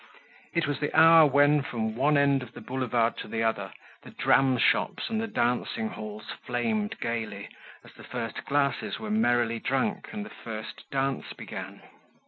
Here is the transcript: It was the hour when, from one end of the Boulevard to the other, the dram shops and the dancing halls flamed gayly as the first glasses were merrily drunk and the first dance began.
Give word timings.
It 0.55 0.65
was 0.65 0.79
the 0.79 0.91
hour 0.99 1.27
when, 1.27 1.61
from 1.61 1.95
one 1.95 2.17
end 2.17 2.41
of 2.41 2.53
the 2.53 2.59
Boulevard 2.61 3.17
to 3.17 3.27
the 3.27 3.43
other, 3.43 3.71
the 4.01 4.09
dram 4.09 4.57
shops 4.57 5.11
and 5.11 5.21
the 5.21 5.27
dancing 5.27 5.89
halls 5.89 6.31
flamed 6.43 6.99
gayly 6.99 7.49
as 7.83 7.93
the 7.93 8.03
first 8.03 8.43
glasses 8.45 8.97
were 8.97 9.11
merrily 9.11 9.59
drunk 9.59 10.09
and 10.11 10.25
the 10.25 10.31
first 10.31 10.89
dance 10.89 11.33
began. 11.33 11.83